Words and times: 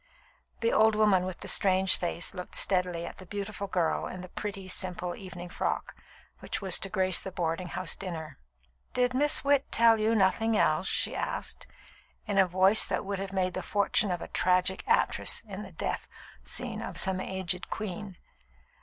The 0.61 0.73
old 0.73 0.95
woman 0.95 1.25
with 1.25 1.41
the 1.41 1.47
strange 1.47 1.95
face 1.95 2.33
looked 2.33 2.55
steadily 2.55 3.05
at 3.05 3.17
the 3.17 3.25
beautiful 3.27 3.67
girl 3.67 4.07
in 4.07 4.21
the 4.21 4.29
pretty, 4.29 4.67
simple, 4.67 5.15
evening 5.15 5.49
frock 5.49 5.95
which 6.39 6.59
was 6.59 6.79
to 6.79 6.89
grace 6.89 7.21
the 7.21 7.31
boarding 7.31 7.67
house 7.67 7.95
dinner. 7.95 8.39
"Did 8.95 9.13
Miss 9.13 9.43
Witt 9.43 9.71
tell 9.71 9.99
you 9.99 10.15
nothing 10.15 10.57
else?" 10.57 10.87
she 10.87 11.15
asked, 11.15 11.67
in 12.25 12.39
a 12.39 12.47
voice 12.47 12.89
which 12.89 12.99
would 13.01 13.19
have 13.19 13.31
made 13.31 13.53
the 13.53 13.61
fortune 13.61 14.09
of 14.09 14.23
a 14.23 14.27
tragic 14.27 14.83
actress 14.87 15.41
in 15.47 15.61
the 15.61 15.71
death 15.71 16.07
scene 16.43 16.81
of 16.81 16.97
some 16.97 17.21
aged 17.21 17.69
queen. 17.69 18.17